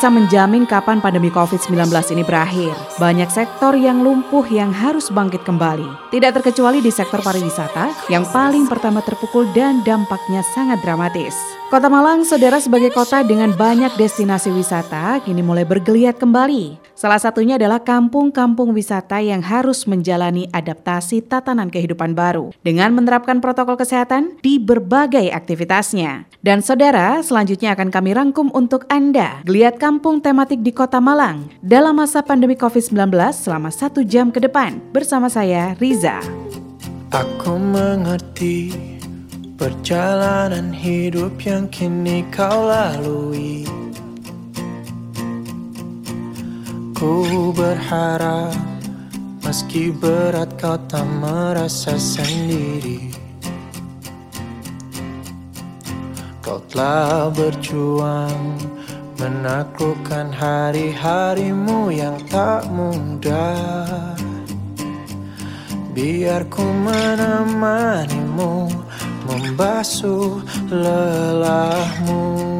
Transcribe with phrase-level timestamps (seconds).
[0.00, 1.76] bisa menjamin kapan pandemi COVID-19
[2.16, 2.72] ini berakhir.
[2.96, 6.08] Banyak sektor yang lumpuh yang harus bangkit kembali.
[6.08, 11.36] Tidak terkecuali di sektor pariwisata yang paling pertama terpukul dan dampaknya sangat dramatis.
[11.68, 16.89] Kota Malang, saudara sebagai kota dengan banyak destinasi wisata, kini mulai bergeliat kembali.
[17.00, 23.80] Salah satunya adalah kampung-kampung wisata yang harus menjalani adaptasi tatanan kehidupan baru dengan menerapkan protokol
[23.80, 26.28] kesehatan di berbagai aktivitasnya.
[26.44, 31.96] Dan saudara, selanjutnya akan kami rangkum untuk Anda geliat kampung tematik di Kota Malang dalam
[31.96, 32.92] masa pandemi COVID-19
[33.32, 36.20] selama satu jam ke depan bersama saya Riza.
[37.16, 38.76] Aku mengerti
[39.56, 43.80] perjalanan hidup yang kini kau lalui.
[47.00, 48.52] Ku berharap
[49.40, 53.08] meski berat kau tak merasa sendiri.
[56.44, 58.60] Kau telah berjuang
[59.16, 64.12] menaklukkan hari-harimu yang tak mudah.
[65.96, 68.68] Biar ku menemanimu
[69.24, 72.59] membasuh lelahmu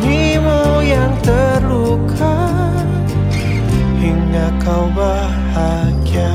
[0.00, 2.36] temanimu yang terluka
[4.00, 6.32] Hingga kau bahagia.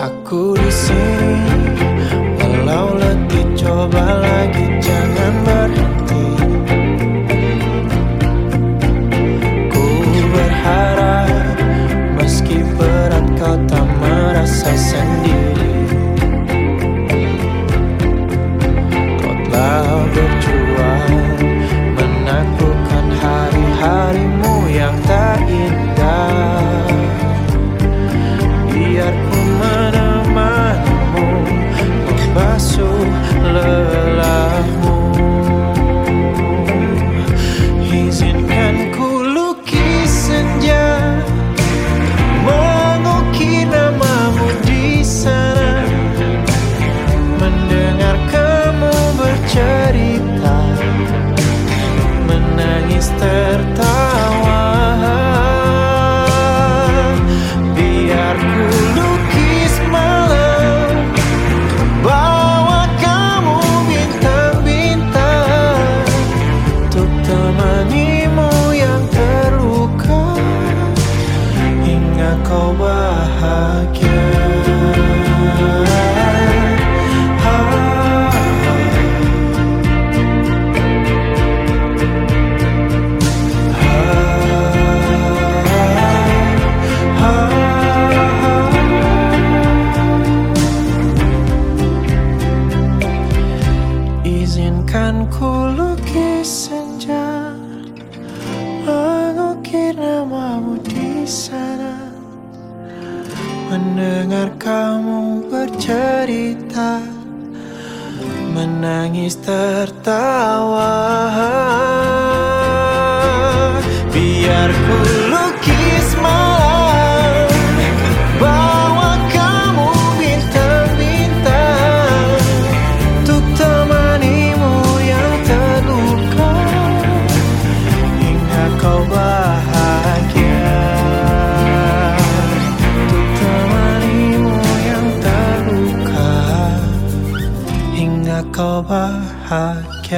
[0.00, 1.60] Aku di sini
[2.40, 6.26] Walau letih coba lagi jangan berhenti.
[9.68, 9.86] Ku
[10.32, 11.54] berharap
[12.18, 15.51] meski berat kau tak merasa sendiri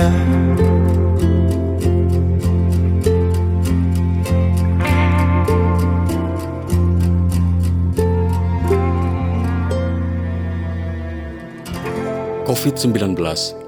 [0.04, 0.84] bahagia
[12.44, 13.18] COVID-19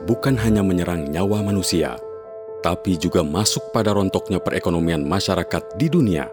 [0.07, 1.99] bukan hanya menyerang nyawa manusia,
[2.63, 6.31] tapi juga masuk pada rontoknya perekonomian masyarakat di dunia.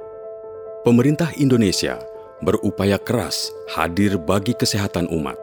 [0.86, 1.98] Pemerintah Indonesia
[2.44, 5.40] berupaya keras hadir bagi kesehatan umat.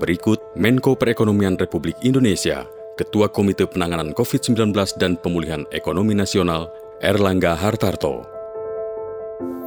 [0.00, 2.66] Berikut Menko Perekonomian Republik Indonesia,
[3.00, 6.68] Ketua Komite Penanganan COVID-19 dan Pemulihan Ekonomi Nasional,
[7.00, 8.28] Erlangga Hartarto.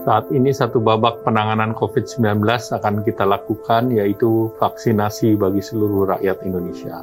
[0.05, 7.01] Saat ini satu babak penanganan COVID-19 akan kita lakukan yaitu vaksinasi bagi seluruh rakyat Indonesia.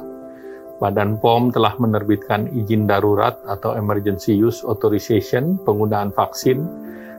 [0.79, 6.63] Badan POM telah menerbitkan izin darurat atau Emergency Use Authorization penggunaan vaksin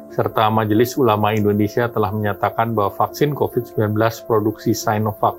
[0.09, 3.93] serta Majelis Ulama Indonesia telah menyatakan bahwa vaksin COVID-19
[4.25, 5.37] produksi Sinovac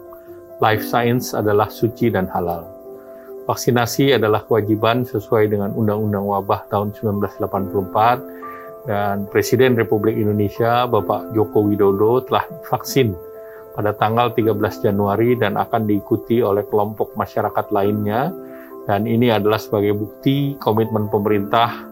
[0.61, 2.72] Life Science adalah suci dan halal.
[3.43, 11.67] Vaksinasi adalah kewajiban sesuai dengan Undang-Undang Wabah tahun 1984 dan Presiden Republik Indonesia Bapak Joko
[11.67, 13.11] Widodo telah vaksin
[13.75, 18.31] pada tanggal 13 Januari dan akan diikuti oleh kelompok masyarakat lainnya
[18.87, 21.83] dan ini adalah sebagai bukti komitmen pemerintah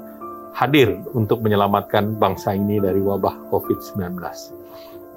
[0.55, 4.19] hadir untuk menyelamatkan bangsa ini dari wabah COVID-19.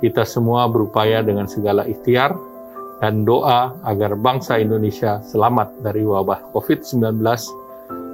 [0.02, 2.34] Kita semua berupaya dengan segala ikhtiar
[3.02, 7.18] dan doa agar bangsa Indonesia selamat dari wabah COVID-19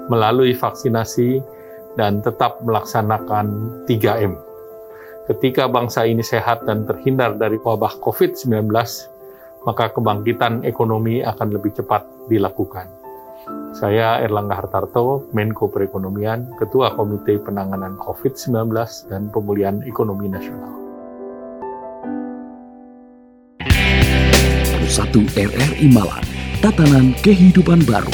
[0.09, 1.41] melalui vaksinasi
[1.99, 3.47] dan tetap melaksanakan
[3.87, 4.35] 3M.
[5.31, 8.67] Ketika bangsa ini sehat dan terhindar dari wabah COVID-19,
[9.63, 12.89] maka kebangkitan ekonomi akan lebih cepat dilakukan.
[13.71, 18.75] Saya Erlangga Hartarto, Menko Perekonomian, Ketua Komite Penanganan COVID-19
[19.07, 20.80] dan Pemulihan Ekonomi Nasional.
[25.39, 26.27] RRI Malang.
[26.59, 28.11] Tatanan kehidupan baru.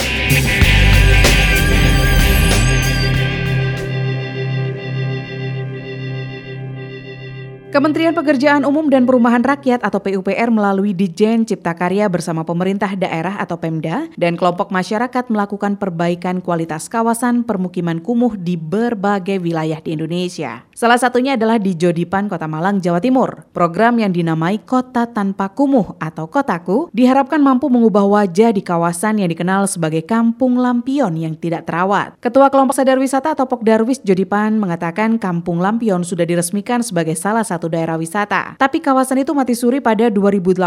[7.77, 13.37] Kementerian Pekerjaan Umum dan Perumahan Rakyat atau PUPR melalui Dijen Cipta Karya bersama pemerintah daerah
[13.37, 19.93] atau Pemda dan kelompok masyarakat melakukan perbaikan kualitas kawasan permukiman kumuh di berbagai wilayah di
[19.93, 20.65] Indonesia.
[20.73, 23.45] Salah satunya adalah di Jodipan, Kota Malang, Jawa Timur.
[23.53, 29.29] Program yang dinamai Kota Tanpa Kumuh atau Kotaku diharapkan mampu mengubah wajah di kawasan yang
[29.29, 32.17] dikenal sebagai Kampung Lampion yang tidak terawat.
[32.25, 37.66] Ketua Kelompok Sadar Wisata atau Pokdarwis Jodipan mengatakan Kampung Lampion sudah diresmikan sebagai salah satu
[37.73, 38.55] daerah wisata.
[38.61, 40.61] Tapi kawasan itu mati suri pada 2018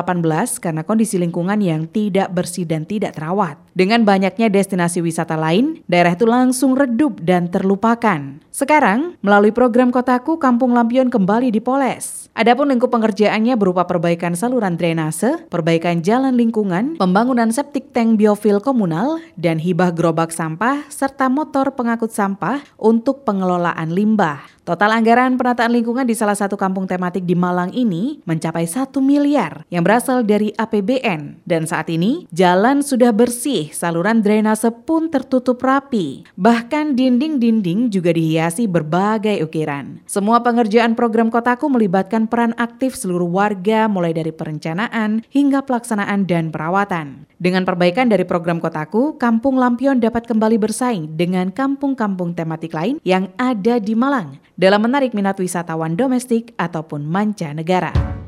[0.58, 3.69] karena kondisi lingkungan yang tidak bersih dan tidak terawat.
[3.80, 8.44] Dengan banyaknya destinasi wisata lain, daerah itu langsung redup dan terlupakan.
[8.52, 12.28] Sekarang, melalui program Kotaku, Kampung Lampion kembali dipoles.
[12.36, 19.24] Adapun lingkup pengerjaannya berupa perbaikan saluran drainase, perbaikan jalan lingkungan, pembangunan septic tank biofil komunal,
[19.40, 24.44] dan hibah gerobak sampah, serta motor pengangkut sampah untuk pengelolaan limbah.
[24.70, 29.66] Total anggaran penataan lingkungan di salah satu kampung tematik di Malang ini mencapai 1 miliar
[29.74, 31.42] yang berasal dari APBN.
[31.42, 36.28] Dan saat ini, jalan sudah bersih, saluran drainase pun tertutup rapi.
[36.36, 40.04] Bahkan dinding-dinding juga dihiasi berbagai ukiran.
[40.06, 46.52] Semua pengerjaan program Kotaku melibatkan peran aktif seluruh warga mulai dari perencanaan hingga pelaksanaan dan
[46.52, 47.30] perawatan.
[47.40, 53.32] Dengan perbaikan dari program Kotaku, Kampung Lampion dapat kembali bersaing dengan kampung-kampung tematik lain yang
[53.40, 58.19] ada di Malang dalam menarik minat wisatawan domestik ataupun mancanegara.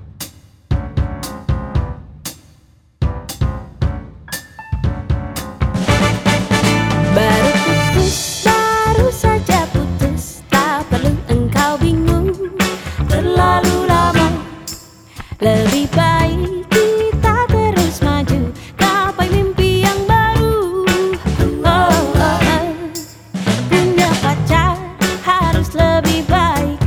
[15.42, 20.86] Lebih baik kita terus maju Gapai mimpi yang baru.
[21.66, 22.70] Oh, oh, oh.
[23.66, 24.78] Punya pacar
[25.26, 26.78] harus lebih baik.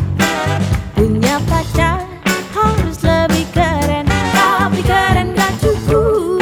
[0.94, 2.06] Punya pacar
[2.54, 6.38] harus lebih keren Tapi keren gak cukup.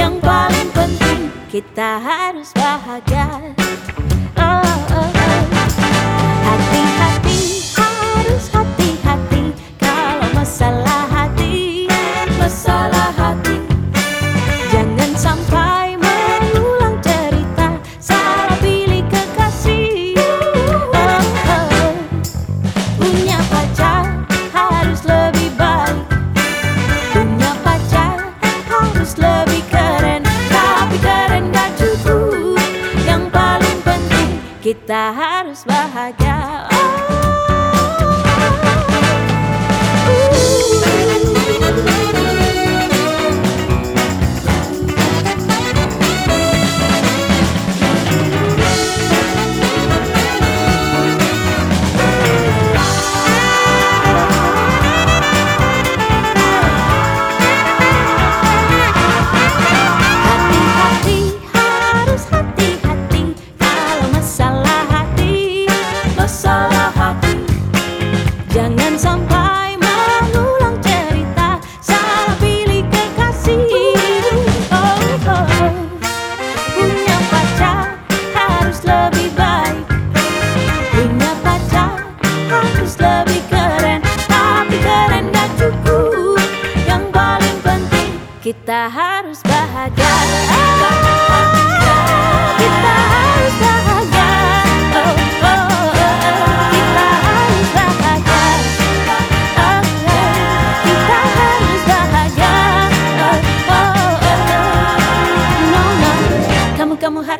[0.00, 3.52] Yang paling penting kita harus bahagia
[34.60, 36.68] kita harus bahagia.
[41.60, 42.29] Hati-hati,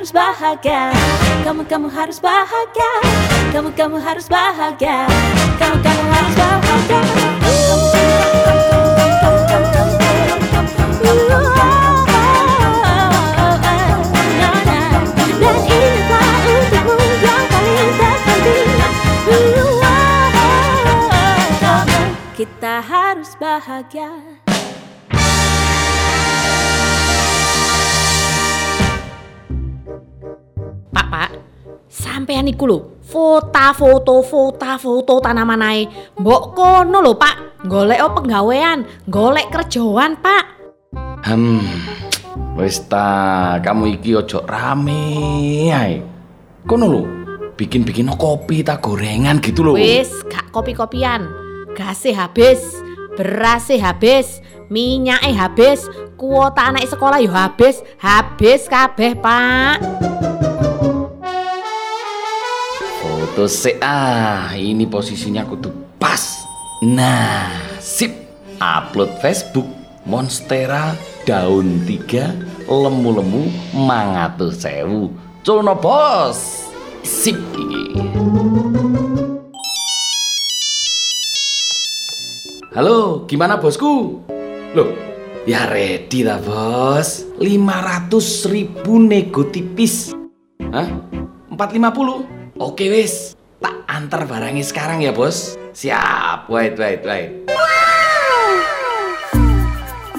[0.01, 0.97] harus bahagia.
[1.45, 2.93] Kamu, kamu harus bahagia.
[3.53, 5.05] Kamu, kamu harus bahagia.
[5.61, 7.01] Kamu, kamu harus bahagia.
[22.41, 24.40] Kita harus bahagia
[30.91, 31.31] Pak, Pak.
[31.91, 35.87] Sampean iku lho, foto-foto, foto-foto tanaman ae.
[36.19, 37.67] Mbok kono lho, Pak.
[37.67, 40.45] Golek penggawean, golek kerjaan, Pak.
[41.27, 41.61] Hmm,
[42.57, 45.03] wis ta, kamu iki ojo rame
[45.75, 45.99] ae.
[46.67, 47.03] Kono lho,
[47.59, 49.75] bikin-bikin kopi ta gorengan gitu lho.
[49.75, 51.27] Wis, gak kopi-kopian.
[51.75, 52.91] Gasih habis.
[53.21, 54.41] berasnya habis,
[54.73, 55.85] minyaknya habis,
[56.17, 60.30] kuota anak sekolah yo habis, habis kabeh, Pak.
[63.31, 66.45] Se ah, ini posisinya kudu pas.
[66.83, 68.13] Nah, sip.
[68.61, 69.65] Upload Facebook
[70.05, 70.93] Monstera
[71.25, 72.37] daun tiga
[72.69, 75.15] lemu-lemu mangatus sewu.
[75.41, 76.69] Culno bos.
[77.01, 77.39] Sip.
[82.77, 84.21] Halo, gimana bosku?
[84.77, 84.91] Loh,
[85.49, 90.15] ya ready lah bos 500 ribu nego tipis
[90.71, 90.87] Hah?
[91.57, 92.40] 450?
[92.61, 97.49] Oke wis Tak antar barangnya sekarang ya bos Siap, wait, wait, wait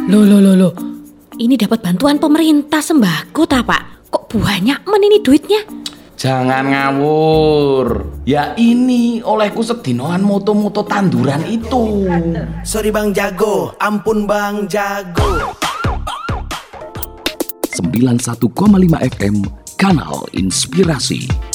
[0.10, 0.74] Loh, loh, loh, loh.
[1.38, 4.10] Ini dapat bantuan pemerintah sembako ta, Pak?
[4.10, 5.62] Kok banyak men ini duitnya?
[6.18, 12.10] Jangan ngawur Ya ini olehku sedinoan moto-moto tanduran itu
[12.66, 15.54] Sorry Bang Jago, ampun Bang Jago.
[17.70, 18.50] 91,5
[18.98, 19.46] FM
[19.78, 21.51] Kanal Inspirasi.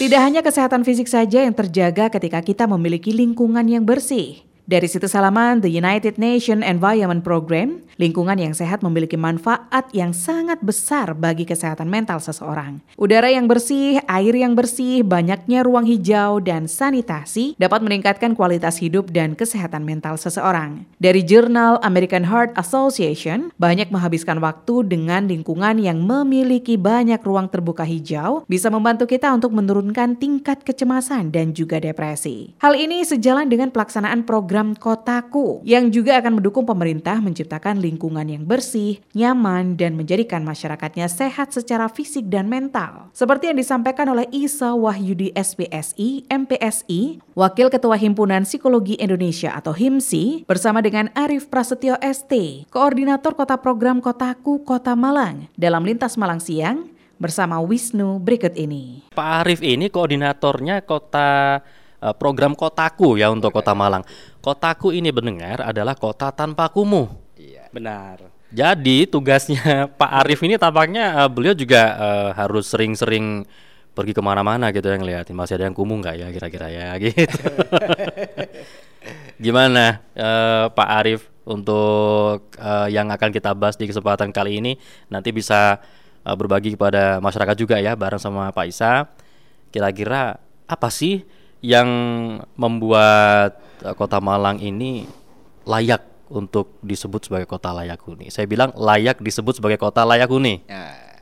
[0.00, 4.49] Tidak hanya kesehatan fisik saja yang terjaga ketika kita memiliki lingkungan yang bersih.
[4.70, 10.62] Dari situs halaman The United Nations Environment Program, lingkungan yang sehat memiliki manfaat yang sangat
[10.62, 12.78] besar bagi kesehatan mental seseorang.
[12.94, 19.10] Udara yang bersih, air yang bersih, banyaknya ruang hijau, dan sanitasi dapat meningkatkan kualitas hidup
[19.10, 20.86] dan kesehatan mental seseorang.
[21.02, 27.82] Dari jurnal American Heart Association, banyak menghabiskan waktu dengan lingkungan yang memiliki banyak ruang terbuka
[27.82, 32.54] hijau bisa membantu kita untuk menurunkan tingkat kecemasan dan juga depresi.
[32.62, 38.44] Hal ini sejalan dengan pelaksanaan program Kotaku yang juga akan mendukung pemerintah menciptakan lingkungan yang
[38.44, 43.08] bersih, nyaman, dan menjadikan masyarakatnya sehat secara fisik dan mental.
[43.16, 50.44] Seperti yang disampaikan oleh Isa Wahyudi SPSI, MPSI, Wakil Ketua Himpunan Psikologi Indonesia atau HIMSI,
[50.44, 57.00] bersama dengan Arif Prasetyo ST, Koordinator Kota Program Kotaku Kota Malang, dalam Lintas Malang Siang,
[57.20, 59.04] bersama Wisnu berikut ini.
[59.12, 61.60] Pak Arif ini koordinatornya kota
[62.00, 64.02] eh, program Kotaku ya untuk Kota Malang.
[64.40, 67.30] Kotaku ini mendengar adalah kota tanpa kumuh.
[67.70, 68.18] Benar.
[68.50, 73.46] Jadi tugasnya Pak Arif ini tampaknya eh, beliau juga eh, harus sering-sering
[73.90, 77.38] pergi ke mana-mana gitu yang ngeliatin masih ada yang kumuh nggak ya kira-kira ya gitu.
[79.44, 84.72] Gimana eh, Pak Arif untuk eh, yang akan kita bahas di kesempatan kali ini
[85.06, 85.78] nanti bisa
[86.26, 89.06] eh, berbagi kepada masyarakat juga ya bareng sama Pak Isa.
[89.70, 91.22] Kira-kira apa sih
[91.60, 91.88] yang
[92.56, 95.04] membuat eh, Kota Malang ini
[95.64, 98.30] layak untuk disebut sebagai kota layak huni?
[98.30, 100.62] Saya bilang layak disebut sebagai kota layak huni.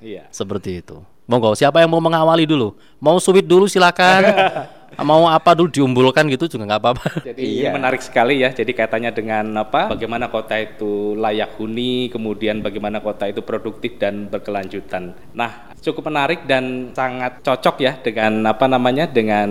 [0.04, 0.28] Iya.
[0.28, 1.00] Seperti itu.
[1.28, 2.72] Monggo, siapa yang mau mengawali dulu?
[3.00, 4.22] Mau sweet dulu silakan.
[5.04, 7.06] mau apa dulu diumbulkan gitu juga nggak apa-apa.
[7.28, 8.50] Jadi ini menarik sekali ya.
[8.50, 9.92] Jadi kaitannya dengan apa?
[9.92, 15.14] Bagaimana kota itu layak huni, kemudian bagaimana kota itu produktif dan berkelanjutan.
[15.36, 19.48] Nah, cukup menarik dan sangat cocok ya dengan apa namanya dengan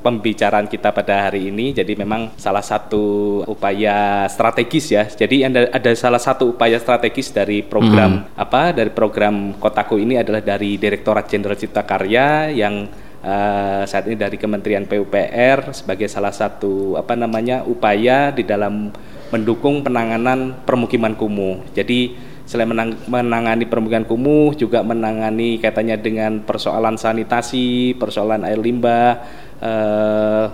[0.00, 1.76] pembicaraan kita pada hari ini.
[1.76, 5.04] Jadi memang salah satu upaya strategis ya.
[5.04, 8.72] Jadi ada, ada salah satu upaya strategis dari program apa?
[8.72, 14.36] Dari program Kotaku ini adalah dari Direktorat Jenderal Cipta Karya yang eh, saat ini dari
[14.36, 18.92] Kementerian PUPR sebagai salah satu apa namanya upaya di dalam
[19.30, 21.62] mendukung penanganan permukiman kumuh.
[21.74, 22.14] Jadi
[22.46, 29.18] selain menang- menangani permukiman kumuh juga menangani kaitannya dengan persoalan sanitasi, persoalan air limbah
[29.58, 30.46] eh,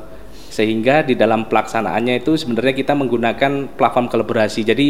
[0.53, 4.61] sehingga di dalam pelaksanaannya itu sebenarnya kita menggunakan platform kolaborasi.
[4.69, 4.89] Jadi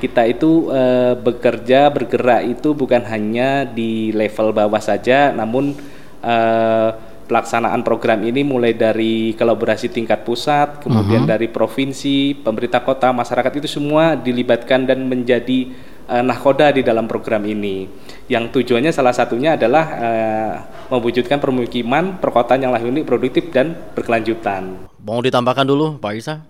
[0.00, 5.76] kita itu eh, bekerja bergerak itu bukan hanya di level bawah saja, namun
[6.24, 6.90] eh,
[7.28, 11.30] pelaksanaan program ini mulai dari kolaborasi tingkat pusat, kemudian Mhm.
[11.30, 15.68] dari provinsi, pemerintah kota, masyarakat itu semua dilibatkan dan menjadi
[16.08, 17.84] eh, nahkoda di dalam program ini.
[18.32, 20.54] Yang tujuannya salah satunya adalah eh,
[20.88, 24.88] mewujudkan permukiman perkotaan yang layak huni, produktif dan berkelanjutan.
[25.04, 26.40] Mau ditambahkan dulu Pak Isa?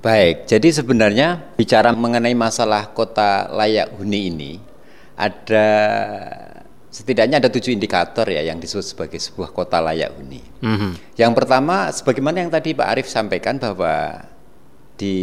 [0.00, 4.52] Baik, jadi sebenarnya bicara mengenai masalah kota layak huni ini
[5.12, 5.68] ada
[6.92, 10.44] setidaknya ada tujuh indikator ya yang disebut sebagai sebuah kota layak huni.
[10.60, 11.16] Mhm.
[11.16, 14.28] Yang pertama, sebagaimana yang tadi Pak Arief sampaikan bahwa
[15.00, 15.16] di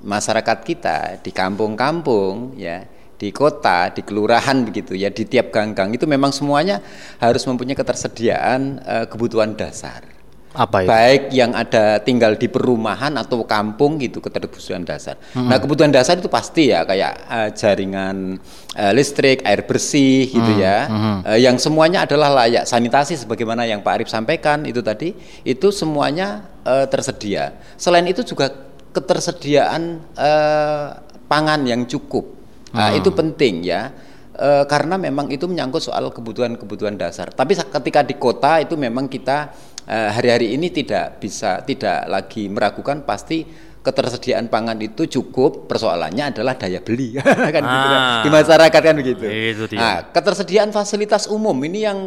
[0.00, 2.88] masyarakat kita, di kampung-kampung, ya,
[3.20, 6.80] di kota, di kelurahan begitu ya, di tiap gang-gang itu memang semuanya
[7.20, 10.21] harus mempunyai ketersediaan eh, kebutuhan dasar.
[10.52, 10.88] Apa itu?
[10.92, 15.16] Baik yang ada tinggal di perumahan atau kampung gitu kebutuhan dasar.
[15.32, 15.48] Mm-mm.
[15.48, 18.36] Nah kebutuhan dasar itu pasti ya kayak eh, jaringan
[18.76, 21.16] eh, listrik, air bersih gitu Mm, ya, mhm.
[21.24, 22.68] Eh, yang semuanya adalah layak.
[22.68, 27.56] Sanitasi sebagaimana yang Pak Arif sampaikan itu tadi, itu semuanya eh, tersedia.
[27.80, 28.52] Selain itu juga
[28.92, 29.82] ketersediaan
[30.14, 30.86] eh,
[31.26, 32.28] pangan yang cukup.
[32.72, 33.00] Nah, Hmm.
[33.00, 33.92] itu penting ya.
[34.32, 37.28] Eh, karena memang itu menyangkut soal kebutuhan-kebutuhan dasar.
[37.28, 39.52] Tapi ketika di kota itu memang kita
[39.88, 43.42] hari-hari ini tidak bisa tidak lagi meragukan pasti
[43.82, 45.66] ketersediaan pangan itu cukup.
[45.66, 48.02] Persoalannya adalah daya beli kan gitu kan.
[48.02, 48.22] Ah.
[48.22, 49.24] di masyarakat kan begitu.
[49.26, 49.78] Itu dia.
[49.78, 51.98] Nah, ketersediaan fasilitas umum ini yang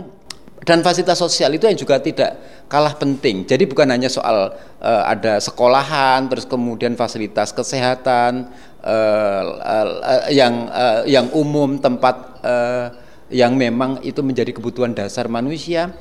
[0.65, 3.45] dan fasilitas sosial itu yang juga tidak kalah penting.
[3.45, 8.49] Jadi bukan hanya soal eh, ada sekolahan, terus kemudian fasilitas kesehatan
[8.81, 12.85] eh, eh, yang eh, yang umum tempat eh,
[13.29, 15.93] yang memang itu menjadi kebutuhan dasar manusia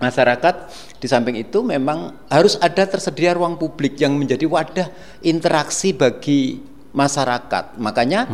[0.00, 0.54] masyarakat
[1.00, 4.88] di samping itu memang harus ada tersedia ruang publik yang menjadi wadah
[5.24, 6.60] interaksi bagi
[6.92, 7.80] masyarakat.
[7.80, 8.28] Makanya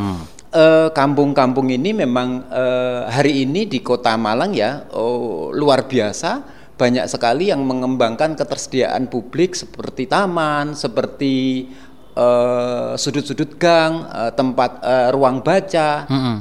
[0.50, 6.58] eh, kampung-kampung ini memang eh, hari ini di kota Malang ya oh, luar biasa.
[6.76, 11.64] Banyak sekali yang mengembangkan ketersediaan publik seperti taman seperti
[12.18, 15.88] eh, sudut-sudut gang eh, tempat eh, ruang baca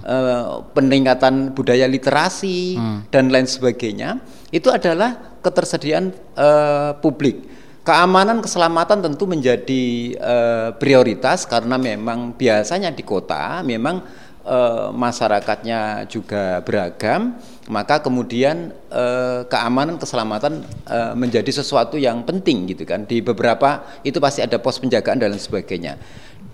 [0.01, 2.81] eh, peningkatan budaya literasi
[3.13, 4.17] dan lain sebagainya.
[4.49, 7.45] Itu adalah ketersediaan eh, publik.
[7.85, 9.83] Keamanan keselamatan tentu menjadi
[10.17, 14.01] eh, prioritas karena memang biasanya di kota memang
[14.41, 17.37] eh, masyarakatnya juga beragam,
[17.69, 23.05] maka kemudian eh, keamanan keselamatan eh, menjadi sesuatu yang penting gitu kan.
[23.05, 26.01] Di beberapa itu pasti ada pos penjagaan dan sebagainya.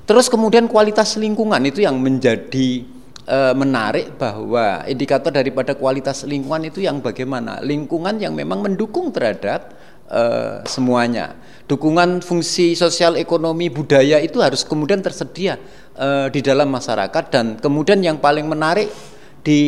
[0.04, 2.84] Terus kemudian kualitas lingkungan itu yang menjadi
[3.28, 7.62] eh, menarik bahwa indikator daripada kualitas lingkungan itu yang bagaimana?
[7.62, 9.74] Lingkungan yang memang mendukung terhadap
[10.10, 11.38] eh, semuanya.
[11.70, 15.56] Dukungan fungsi sosial ekonomi budaya itu harus kemudian tersedia
[15.96, 17.24] eh, di dalam masyarakat.
[17.32, 18.92] Dan kemudian yang paling menarik
[19.42, 19.62] di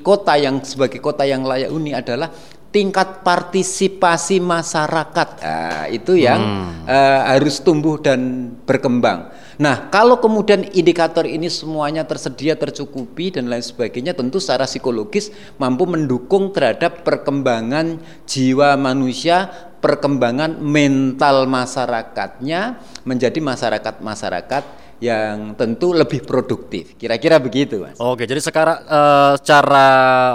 [0.00, 2.32] kota yang sebagai kota yang layak huni adalah
[2.72, 5.28] tingkat partisipasi masyarakat.
[5.44, 6.40] Nah, itu yang
[6.88, 9.28] eh, harus tumbuh dan berkembang.
[9.62, 15.86] Nah, kalau kemudian indikator ini semuanya tersedia, tercukupi dan lain sebagainya, tentu secara psikologis mampu
[15.86, 19.46] mendukung terhadap perkembangan jiwa manusia,
[19.78, 24.64] perkembangan mental masyarakatnya menjadi masyarakat-masyarakat
[24.98, 26.98] yang tentu lebih produktif.
[26.98, 28.02] Kira-kira begitu, Mas.
[28.02, 29.86] Oke, jadi sekarang eh, secara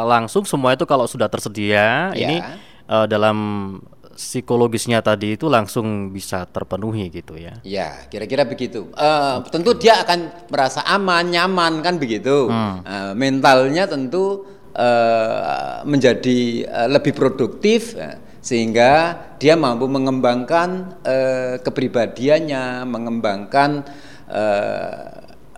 [0.08, 2.32] langsung semua itu kalau sudah tersedia, Ya.
[2.32, 2.40] ini
[2.88, 3.36] eh, dalam
[4.18, 7.62] psikologisnya tadi itu langsung bisa terpenuhi gitu ya.
[7.62, 8.90] Ya, kira-kira begitu.
[8.98, 12.50] Eh, tentu dia akan merasa aman, nyaman kan begitu.
[12.82, 14.42] Eh, mentalnya tentu
[14.74, 23.86] eh, menjadi eh, lebih produktif eh, sehingga dia mampu mengembangkan eh, kepribadiannya, mengembangkan
[24.34, 24.98] eh,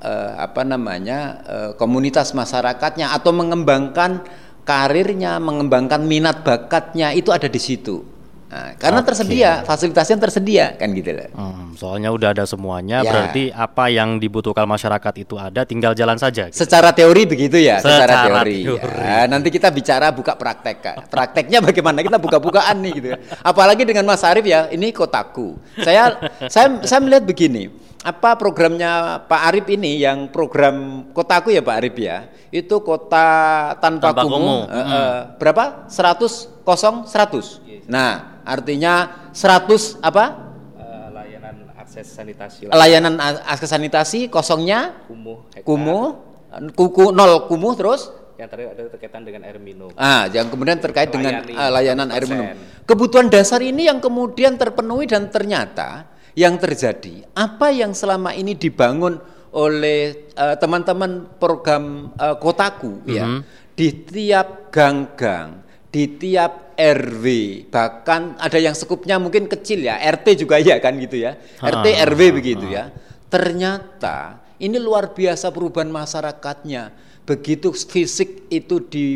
[0.03, 4.19] eh, apa namanya eh, komunitas masyarakatnya atau mengembangkan
[4.67, 8.18] karirnya, mengembangkan minat bakatnya itu ada di situ.
[8.49, 9.13] Nah, karena Oke.
[9.13, 11.29] tersedia, fasilitasnya tersedia kan gitu loh.
[11.38, 13.09] Hmm, soalnya udah ada semuanya, Ya.
[13.13, 16.49] berarti apa yang dibutuhkan masyarakat itu ada, tinggal jalan saja.
[16.49, 16.57] gitu.
[16.57, 18.65] Secara teori begitu ya, secara, Secara teori.
[18.65, 19.05] teori.
[19.05, 20.77] Ya, nanti kita bicara buka praktek.
[20.81, 20.95] Kak.
[21.13, 22.01] Prakteknya bagaimana?
[22.01, 23.07] Kita buka-bukaan nih gitu.
[23.45, 25.53] Apalagi dengan Mas Arief ya, ini kotaku.
[25.85, 26.17] Saya
[26.49, 27.69] saya saya melihat begini.
[27.99, 32.31] Apa programnya Pak Arief ini yang program kotaku ya Pak Arief ya?
[32.47, 33.27] Itu kota
[33.75, 34.39] tanpa, Tanpa kumuh.
[34.39, 34.62] kumuh.
[34.71, 35.63] Eh, eh, berapa?
[35.91, 37.59] 100 kosong 100.
[37.91, 38.93] Nah, artinya
[39.35, 40.25] 100 apa?
[40.79, 45.67] Eh, layanan akses sanitasi Layanan akses sanitasi kosongnya kumuh hektar.
[45.67, 46.03] kumuh
[46.71, 51.12] kuku nol kumuh terus yang terakhir ada terkaitan dengan air minum Ah, yang kemudian terkait
[51.12, 52.31] dengan Melayani ah, layanan air 100%.
[52.31, 52.47] minum.
[52.88, 59.17] Kebutuhan dasar ini yang kemudian terpenuhi dan ternyata yang terjadi apa yang selama ini dibangun
[59.49, 63.39] oleh eh, teman-teman program eh, kotaku ya Mhm.
[63.73, 67.25] di tiap gang-gang, di tiap RW,
[67.67, 71.35] bahkan ada yang sekupnya mungkin kecil ya, RT juga ya kan gitu ya.
[71.59, 72.91] RT RW begitu ya.
[73.27, 74.17] Ternyata
[74.59, 76.91] ini luar biasa perubahan masyarakatnya.
[77.23, 79.15] Begitu fisik itu di,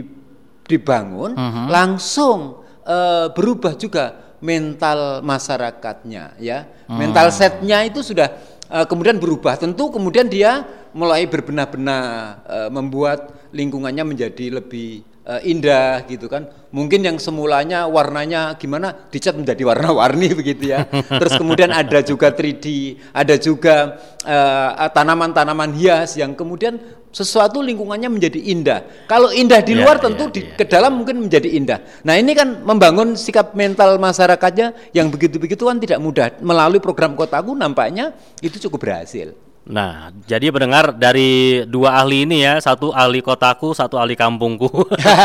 [0.64, 1.66] dibangun, Mhm.
[1.68, 2.40] langsung
[2.84, 6.68] eh, berubah juga mental masyarakatnya ya.
[6.92, 7.00] Hmm.
[7.00, 8.28] Mental setnya itu sudah
[8.68, 9.56] eh, kemudian berubah.
[9.56, 12.04] Tentu kemudian dia mulai berbenah-benah
[12.44, 16.48] eh, membuat lingkungannya menjadi lebih eh, indah gitu kan.
[16.74, 20.86] Mungkin yang semulanya warnanya gimana dicat menjadi warna-warni begitu ya.
[20.90, 22.66] Terus kemudian ada juga 3D,
[23.14, 26.80] ada juga eh, tanaman-tanaman hias yang kemudian
[27.14, 28.80] sesuatu lingkungannya menjadi indah.
[29.06, 31.80] Kalau indah di Ya, luar ya, tentu di ke dalam mungkin menjadi indah.
[32.02, 36.34] Nah, ini kan membangun sikap mental masyarakatnya yang begitu-begitu kan tidak mudah.
[36.42, 39.38] Melalui program Kotaku nampaknya itu cukup berhasil.
[39.64, 44.68] Nah, jadi pendengar dari dua ahli ini ya, satu ahli kotaku, satu ahli kampungku.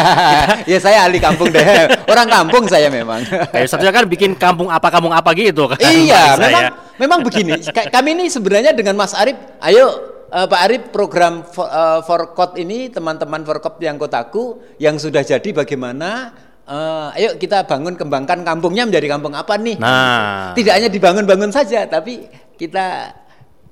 [0.70, 1.66] ya saya ahli kampung deh.
[2.06, 3.18] Orang kampung saya memang.
[3.52, 5.82] Kayak satunya kan bikin kampung apa kampung apa gitu kan.
[5.82, 6.70] iya, memang ya.
[7.02, 7.58] memang begini.
[7.66, 9.86] Ka- Kami ini sebenarnya dengan Mas Arif, ayo
[10.30, 11.66] eh, Pak Arif program for,
[12.06, 16.30] Forkot ini teman-teman Forkot yang kotaku yang sudah jadi bagaimana
[16.62, 19.82] eh, ayo kita bangun kembangkan kampungnya menjadi kampung apa nih?
[19.82, 20.54] Nah.
[20.54, 23.18] Tidak hanya dibangun-bangun saja, tapi kita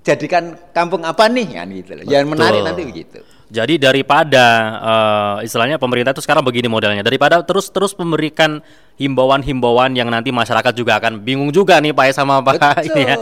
[0.07, 1.59] jadikan kampung apa nih?
[1.59, 2.05] Kan gitu loh.
[2.07, 3.19] Yang menarik nanti begitu.
[3.47, 4.47] Jadi daripada
[4.79, 8.63] eh, istilahnya pemerintah itu sekarang begini modelnya, daripada terus-terus memberikan
[8.99, 12.87] himbauan-himbauan yang nanti masyarakat juga akan bingung juga nih Pak sama Pak Betul.
[12.95, 13.17] ini ya.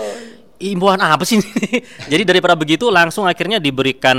[0.54, 1.40] Himbauan apa sih?
[2.12, 4.16] Jadi daripada begitu langsung akhirnya diberikan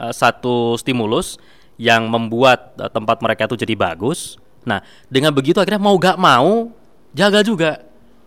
[0.00, 1.36] eh, satu stimulus
[1.76, 4.40] yang membuat eh, tempat mereka itu jadi bagus.
[4.66, 6.72] Nah, dengan begitu akhirnya mau gak mau
[7.14, 7.85] jaga juga.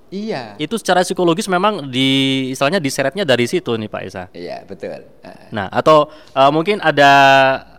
[0.09, 0.57] Iya.
[0.57, 2.09] Itu secara psikologis memang di
[2.49, 4.23] istilahnya diseretnya dari situ nih Pak Isa.
[4.31, 5.05] Iya, betul.
[5.21, 7.11] Eh, Nah, atau eh, mungkin ada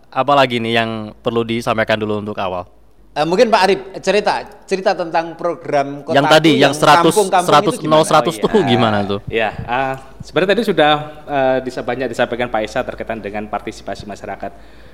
[0.07, 2.67] apa lagi nih yang perlu disampaikan dulu untuk awal?
[3.11, 7.67] Eh, mungkin Pak Arif cerita cerita tentang program yang Kotaku tadi yang 100 kampung-kampung 100
[7.67, 7.99] itu gimana?
[7.99, 9.19] 0 100 tuh gimana tuh?
[9.27, 14.51] Ya, ah, sebenarnya tadi sudah eh, disa- banyak disampaikan Pak Isa terkaitan dengan partisipasi masyarakat.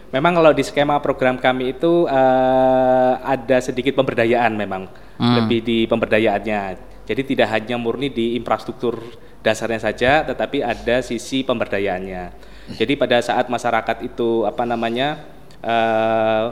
[0.10, 5.38] Memang kalau di skema program kami itu eh, ada sedikit pemberdayaan memang, Hmm.
[5.38, 6.97] lebih di pemberdayaannya.
[7.08, 9.00] Jadi tidak hanya murni di infrastruktur
[9.40, 12.36] dasarnya saja, tetapi ada sisi pemberdayaannya.
[12.76, 15.24] Jadi pada saat masyarakat itu apa namanya
[15.64, 16.46] eh,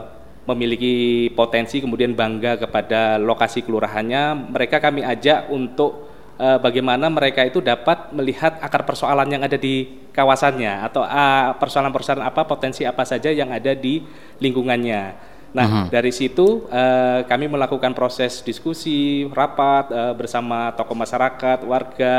[0.48, 6.08] memiliki potensi kemudian bangga kepada lokasi kelurahannya, mereka kami ajak untuk
[6.40, 12.24] eh, bagaimana mereka itu dapat melihat akar persoalan yang ada di kawasannya atau ah, persoalan-persoalan
[12.24, 14.00] apa potensi apa saja yang ada di
[14.40, 15.35] lingkungannya.
[15.54, 15.84] Nah, Mhm.
[15.88, 22.14] dari situ eh, kami melakukan proses diskusi, rapat eh, bersama tokoh masyarakat, warga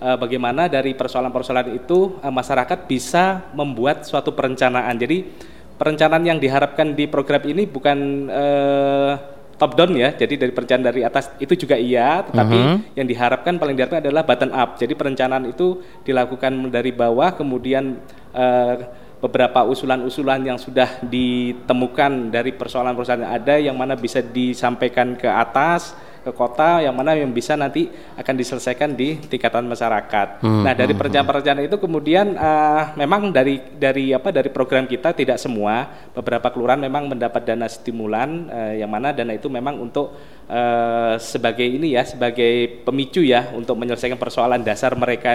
[0.00, 4.96] eh, bagaimana dari persoalan-persoalan itu masyarakat bisa membuat suatu perencanaan.
[4.96, 5.28] Jadi
[5.76, 9.12] perencanaan yang diharapkan di program ini bukan eh,
[9.54, 10.16] top down ya.
[10.16, 12.76] Jadi dari perencanaan dari atas itu juga iya, tetapi Mhm.
[12.96, 14.80] yang diharapkan paling diharapkan adalah button up.
[14.80, 18.00] Jadi perencanaan itu dilakukan dari bawah kemudian
[18.32, 18.74] eh,
[19.20, 25.92] beberapa usulan-usulan yang sudah ditemukan dari persoalan-persoalan yang ada yang mana bisa disampaikan ke atas
[26.20, 30.44] ke kota yang mana yang bisa nanti akan diselesaikan di tingkatan masyarakat.
[30.44, 35.16] Hmm, Nah, dari hmm, perencanaan-perencanaan itu kemudian eh, memang dari dari apa dari program kita
[35.16, 40.12] tidak semua beberapa kelurahan memang mendapat dana stimulan eh, yang mana dana itu memang untuk
[40.44, 45.32] eh, sebagai ini ya sebagai pemicu ya untuk menyelesaikan persoalan dasar mereka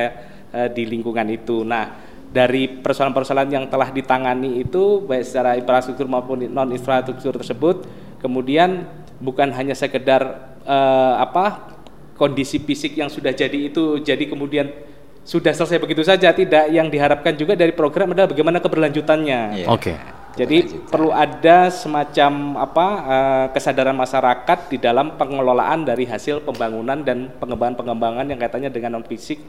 [0.54, 1.66] eh, di lingkungan itu.
[1.66, 7.88] Nah, dari persoalan-persoalan yang telah ditangani itu baik secara infrastruktur maupun non infrastruktur tersebut
[8.20, 8.84] kemudian
[9.24, 11.72] bukan hanya sekedar eh, apa
[12.20, 14.68] kondisi fisik yang sudah jadi itu jadi kemudian
[15.26, 16.70] sudah selesai begitu saja tidak.
[16.70, 19.66] Yang diharapkan juga dari program adalah bagaimana keberlanjutannya.
[19.66, 19.68] Iya.
[19.74, 19.96] Oke.
[20.36, 27.32] jadi perlu ada semacam apa eh, kesadaran masyarakat di dalam pengelolaan dari hasil pembangunan dan
[27.40, 29.40] pengembangan-pengembangan yang kaitannya dengan non fisik,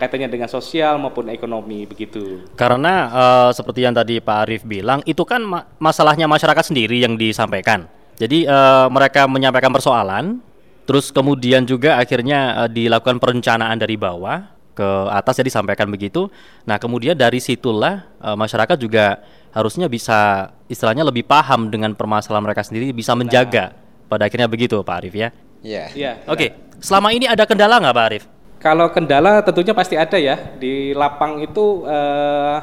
[0.00, 2.48] kaitannya dengan sosial maupun ekonomi begitu.
[2.56, 7.20] Karena eh, seperti yang tadi Pak Arief bilang, itu kan ma- masalahnya masyarakat sendiri yang
[7.20, 7.84] disampaikan.
[8.16, 10.40] Jadi eh, mereka menyampaikan persoalan,
[10.88, 16.32] terus kemudian juga akhirnya eh, dilakukan perencanaan dari bawah ke atas ya disampaikan begitu.
[16.64, 19.20] Nah kemudian dari situlah eh, masyarakat juga
[19.52, 23.76] harusnya bisa istilahnya lebih paham dengan permasalahan mereka sendiri, bisa menjaga.
[24.10, 25.28] Pada akhirnya begitu Pak Arief ya.
[25.62, 25.84] Iya.
[25.94, 26.12] Iya.
[26.26, 26.50] Oke,
[26.82, 28.24] selama ini ada kendala nggak Pak Arief?
[28.60, 32.56] Kalau kendala tentunya pasti ada ya di lapang itu eh,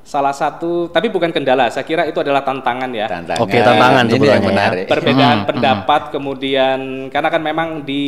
[0.00, 1.70] salah satu, tapi bukan kendala.
[1.70, 3.06] Saya kira itu adalah tantangan ya.
[3.06, 3.38] Tantangan.
[3.38, 4.48] Oke, tantangan Ini yang sebenarnya.
[4.50, 4.84] menarik.
[4.90, 8.04] perbedaan Hmm, pendapat kemudian karena kan memang di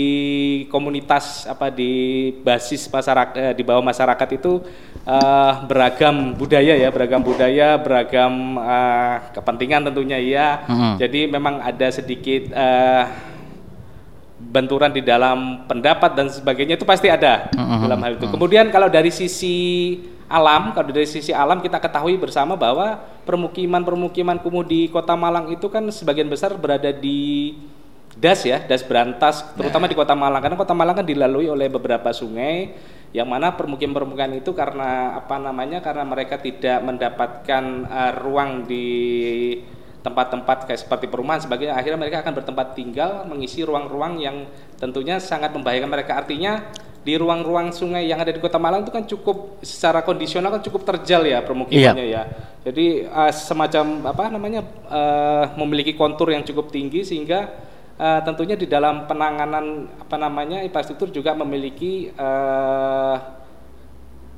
[0.66, 1.92] komunitas apa di
[2.42, 4.58] basis masyarakat eh, di bawah masyarakat itu
[5.04, 10.98] eh, beragam budaya ya beragam budaya beragam eh, kepentingan tentunya ya Hmm.
[10.98, 13.04] jadi memang ada sedikit eh,
[14.52, 17.88] benturan di dalam pendapat dan sebagainya itu pasti ada Mhm.
[17.88, 18.28] dalam hal itu.
[18.28, 19.56] Kemudian kalau dari sisi
[20.28, 25.68] alam kalau dari sisi alam kita ketahui bersama bahwa permukiman-permukiman kumuh di Kota Malang itu
[25.72, 27.52] kan sebagian besar berada di
[28.12, 30.44] das ya, das berantas, terutama di Kota Malang.
[30.44, 32.76] Karena Kota Malang kan dilalui oleh beberapa sungai
[33.12, 38.88] yang mana permukiman-permukiman itu karena apa namanya karena mereka tidak mendapatkan eh, ruang di
[40.02, 45.54] tempat-tempat kayak seperti perumahan sebagainya akhirnya mereka akan bertempat tinggal mengisi ruang-ruang yang tentunya sangat
[45.54, 50.06] membahayakan mereka artinya di ruang-ruang sungai yang ada di Kota Malang itu kan cukup secara
[50.06, 52.22] kondisional kan cukup terjal ya permukimannya ya.
[52.62, 57.50] Jadi eh, semacam apa namanya eh, memiliki kontur yang cukup tinggi sehingga
[57.98, 63.16] eh, tentunya di dalam penanganan apa namanya infrastruktur juga memiliki eh,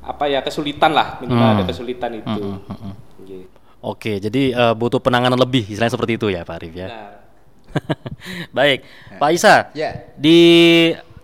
[0.05, 1.53] apa ya kesulitan lah minimal Hmm.
[1.61, 2.29] ada kesulitan itu.
[2.29, 2.93] Hmm, hmm, hmm.
[3.25, 3.54] Gitu.
[3.85, 6.87] Oke, jadi eh, butuh penanganan lebih, istilahnya seperti itu ya, Pak Arif ya.
[6.89, 7.13] Nah,
[8.57, 8.81] Baik,
[9.19, 9.69] Pak Isa.
[9.77, 10.15] Ya.
[10.17, 10.39] Di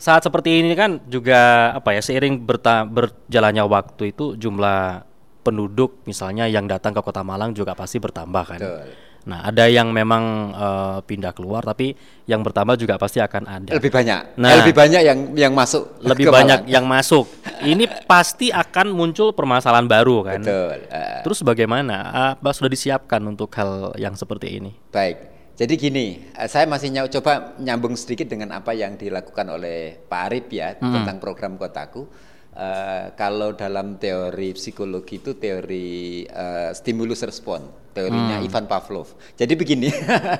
[0.01, 5.05] saat seperti ini kan juga apa ya seiring berta- berjalannya waktu itu jumlah
[5.41, 8.59] penduduk misalnya yang datang ke Kota Malang juga pasti bertambah kan.
[8.61, 8.87] Betul.
[9.21, 11.93] Nah, ada yang memang eh, pindah keluar tapi
[12.25, 13.71] yang bertambah juga pasti akan ada.
[13.77, 14.21] Lebih banyak.
[14.41, 16.01] Nah, lebih banyak yang yang masuk.
[16.01, 16.73] lebih banyak Malang.
[16.73, 17.29] yang masuk.
[17.61, 20.41] Ini pasti akan muncul permasalahan baru kan.
[20.41, 20.77] Betul.
[20.89, 21.21] eh.
[21.21, 21.97] Terus bagaimana?
[22.33, 24.73] Apa sudah disiapkan untuk hal yang seperti ini?
[24.89, 25.29] Baik.
[25.53, 30.21] Jadi gini, eh, saya masih nyaw- coba nyambung sedikit dengan apa yang dilakukan oleh Pak
[30.33, 31.05] Arif ya Mm-mm.
[31.05, 32.09] tentang program kotaku.
[32.51, 38.47] Eh, kalau dalam teori psikologi itu teori eh, stimulus respon, teorinya Hmm.
[38.47, 39.13] Ivan Pavlov.
[39.35, 39.91] Jadi begini,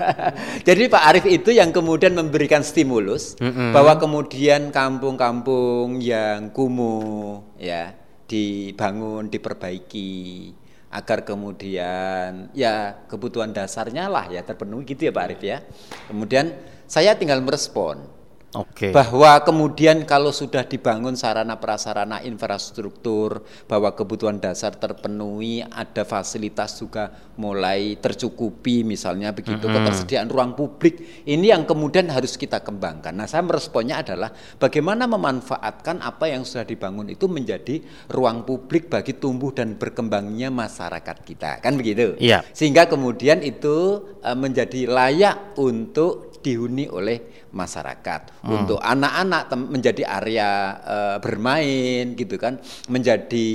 [0.68, 3.76] jadi Pak Arif itu yang kemudian memberikan stimulus Mm-mm.
[3.76, 7.94] bahwa kemudian kampung-kampung yang kumuh ya
[8.26, 10.56] dibangun, diperbaiki
[10.92, 15.64] agar kemudian ya kebutuhan dasarnya lah ya terpenuhi gitu ya Pak Arif ya.
[16.12, 16.52] Kemudian
[16.88, 18.04] saya tinggal merespon
[18.52, 18.92] Oke.
[18.92, 27.16] bahwa kemudian kalau sudah dibangun sarana prasarana infrastruktur bahwa kebutuhan dasar terpenuhi ada fasilitas juga
[27.40, 29.76] mulai tercukupi misalnya begitu Mm-mm.
[29.80, 36.04] ketersediaan ruang publik ini yang kemudian harus kita kembangkan nah saya meresponnya adalah bagaimana memanfaatkan
[36.04, 37.80] apa yang sudah dibangun itu menjadi
[38.12, 42.44] ruang publik bagi tumbuh dan berkembangnya masyarakat kita kan begitu Iya.
[42.52, 48.66] sehingga kemudian itu eh, menjadi layak untuk dihuni oleh masyarakat Hmm.
[48.66, 50.50] untuk anak-anak menjadi area
[50.82, 52.58] eh, bermain gitu kan
[52.90, 53.50] menjadi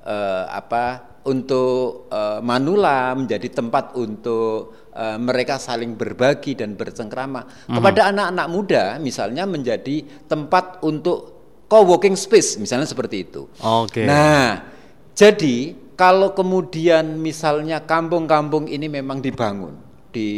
[0.00, 0.84] eh, apa
[1.24, 7.76] untuk eh, manula menjadi tempat untuk eh, mereka saling berbagi dan bercengkrama Hmm.
[7.76, 11.18] kepada anak-anak muda misalnya menjadi tempat untuk
[11.66, 14.02] co-working space misalnya seperti itu Oke.
[14.02, 14.64] Nah,
[15.12, 19.76] jadi kalau kemudian misalnya kampung-kampung ini memang dibangun
[20.10, 20.30] di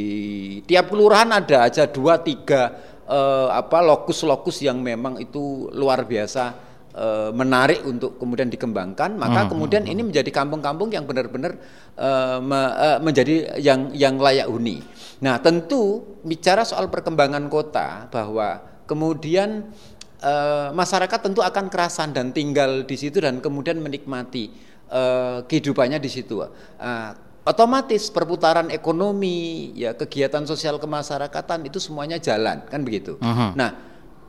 [0.69, 2.77] tiap kelurahan ada aja dua tiga
[3.09, 6.45] eh, apa lokus-lokus yang memang itu luar biasa
[6.93, 11.57] eh, menarik untuk kemudian dikembangkan, maka Hmm, kemudian ini menjadi kampung-kampung yang benar-benar
[11.97, 14.85] eh, me- eh, menjadi yang yang layak huni.
[15.25, 19.73] Nah, tentu bicara soal perkembangan kota bahwa kemudian
[20.21, 24.53] eh, masyarakat tentu akan kerasan dan tinggal di situ dan kemudian menikmati
[24.93, 26.45] eh, kehidupannya di situ.
[26.77, 33.19] Ah, otomatis perputaran ekonomi, ya kegiatan sosial kemasyarakatan itu semuanya jalan, kan begitu.
[33.19, 33.59] Mhm.
[33.59, 33.71] Nah,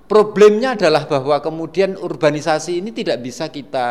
[0.06, 3.88] problemnya adalah bahwa kemudian urbanisasi ini tidak bisa kita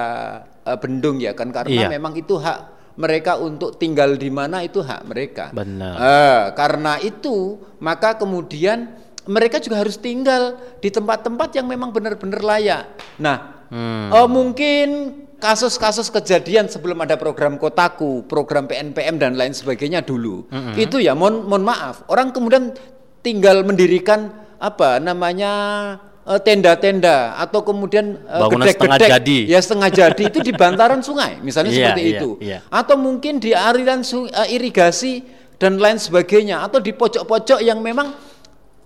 [0.62, 1.88] eh, bendung ya kan karena Iya.
[1.90, 2.58] memang itu hak
[2.94, 5.50] mereka untuk tinggal di mana itu hak mereka.
[5.50, 5.94] Benar.
[5.98, 8.94] Eh, karena itu maka kemudian
[9.26, 12.84] mereka juga harus tinggal di tempat-tempat yang memang benar-benar layak.
[13.18, 14.10] Nah, Hmm.
[14.12, 14.86] eh, mungkin
[15.42, 20.78] kasus-kasus kejadian sebelum ada program kotaku, program PNPM dan lain sebagainya dulu, Mm-mm.
[20.78, 22.70] itu ya mohon mohon maaf, orang kemudian
[23.26, 24.30] tinggal mendirikan
[24.62, 25.52] apa namanya
[26.22, 29.38] eh, tenda-tenda atau kemudian eh, Bangunan setengah gedek-gedek, jadi.
[29.50, 32.58] ya setengah jadi itu di bantaran sungai misalnya Iya, seperti iya, itu iya.
[32.70, 35.26] atau mungkin di aliran eh, irigasi
[35.58, 38.14] dan lain sebagainya atau di pojok-pojok yang memang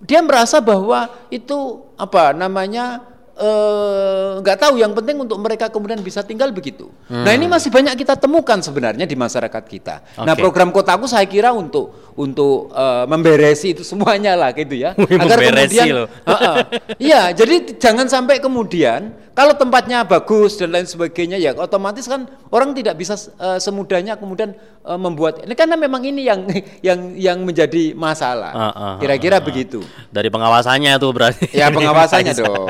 [0.00, 6.24] dia merasa bahwa itu apa namanya eh, nggak tahu yang penting untuk mereka kemudian bisa
[6.24, 6.88] tinggal begitu.
[7.06, 7.36] Nah Hmm.
[7.36, 10.00] ini masih banyak kita temukan sebenarnya di masyarakat kita.
[10.24, 10.40] Nah Oke.
[10.40, 14.96] program kotaku saya kira untuk untuk eh, memberesi itu semuanya lah gitu ya.
[14.96, 16.08] Wih, memberesi loh.
[16.32, 16.56] Heeh.
[16.96, 22.72] Iya, jadi jangan sampai kemudian kalau tempatnya bagus dan lain sebagainya ya otomatis kan orang
[22.72, 26.40] tidak bisa eh, semudahnya kemudian eh, membuat ini karena memang ini yang
[26.80, 28.56] yang yang menjadi masalah.
[28.56, 29.46] Ah, ah, Kira-kira ah, ah.
[29.46, 29.84] begitu.
[30.08, 31.52] Dari pengawasannya tuh berarti.
[31.52, 32.64] Ya, pengawasannya dong.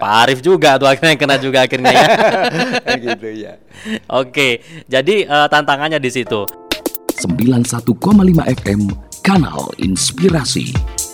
[0.00, 2.08] Pak Arif juga tuh akhirnya kena juga akhirnya ya.
[3.12, 3.52] gitu ya.
[4.08, 6.65] Oke, jadi eh, tantangannya di situ.
[7.24, 8.80] 91,5 FM
[9.22, 11.05] Kanal Inspirasi.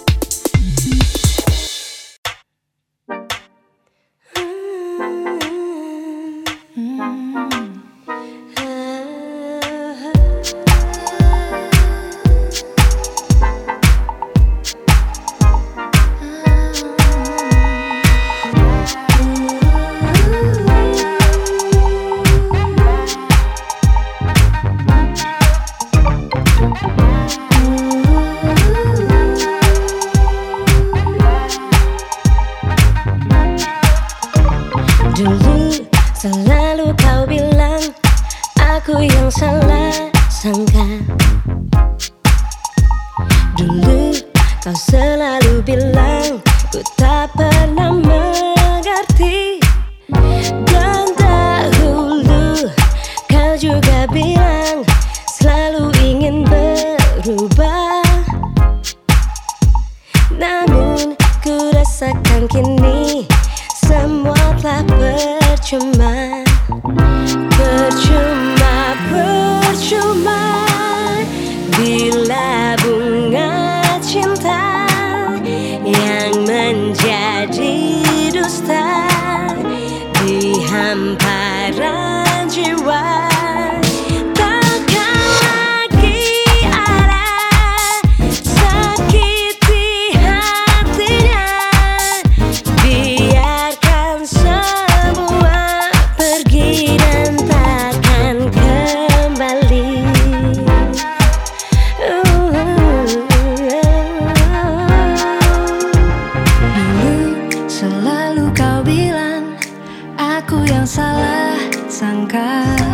[112.42, 112.91] 吧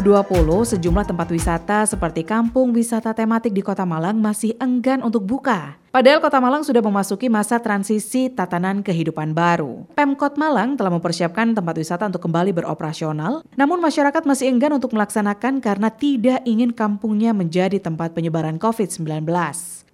[0.00, 5.76] 2020, sejumlah tempat wisata seperti kampung wisata tematik di Kota Malang masih enggan untuk buka.
[5.92, 9.84] Padahal Kota Malang sudah memasuki masa transisi tatanan kehidupan baru.
[9.92, 15.60] Pemkot Malang telah mempersiapkan tempat wisata untuk kembali beroperasional, namun masyarakat masih enggan untuk melaksanakan
[15.60, 19.28] karena tidak ingin kampungnya menjadi tempat penyebaran COVID-19.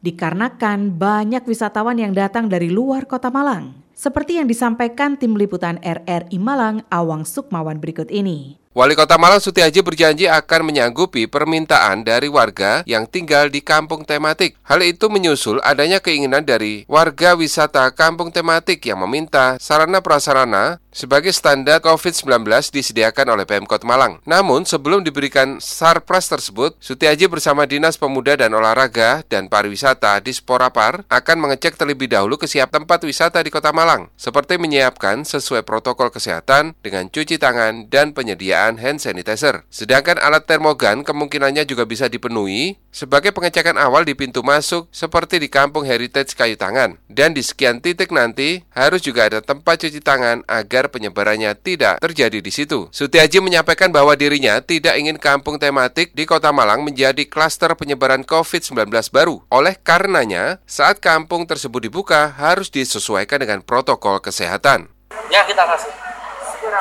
[0.06, 3.74] Dikarenakan banyak wisatawan yang datang dari luar Kota Malang.
[3.96, 8.65] Seperti yang disampaikan tim liputan RRI Malang, Awang Sukmawan berikut ini.
[8.76, 14.60] Wali Kota Malang Sutiaji berjanji akan menyanggupi permintaan dari warga yang tinggal di kampung tematik.
[14.68, 21.28] Hal itu menyusul adanya keinginan dari warga wisata kampung tematik yang meminta sarana prasarana sebagai
[21.36, 24.24] standar COVID-19 disediakan oleh Pemkot Malang.
[24.24, 31.04] Namun, sebelum diberikan sarpras tersebut, Sutiaji bersama Dinas Pemuda dan Olahraga dan Pariwisata di Sporapar
[31.12, 36.72] akan mengecek terlebih dahulu kesiap tempat wisata di Kota Malang, seperti menyiapkan sesuai protokol kesehatan
[36.80, 39.68] dengan cuci tangan dan penyediaan hand sanitizer.
[39.68, 45.52] Sedangkan alat termogan kemungkinannya juga bisa dipenuhi sebagai pengecekan awal di pintu masuk seperti di
[45.52, 46.96] Kampung Heritage Kayu Tangan.
[47.04, 52.38] Dan di sekian titik nanti harus juga ada tempat cuci tangan agar penyebarannya tidak terjadi
[52.38, 52.88] di situ.
[52.94, 58.88] Sutiaji menyampaikan bahwa dirinya tidak ingin kampung tematik di Kota Malang menjadi klaster penyebaran COVID-19
[59.10, 59.42] baru.
[59.50, 64.88] Oleh karenanya, saat kampung tersebut dibuka harus disesuaikan dengan protokol kesehatan.
[65.28, 66.05] Ya kita kasih.